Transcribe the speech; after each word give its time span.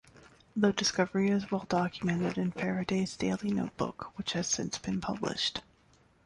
The 0.55 0.73
discovery 0.73 1.29
is 1.29 1.51
well 1.51 1.67
documented 1.69 2.35
in 2.35 2.51
Faraday's 2.53 3.15
daily 3.15 3.51
notebook, 3.51 4.13
which 4.17 4.33
has 4.33 4.47
since 4.47 4.79
been 4.79 4.99
published. 4.99 5.61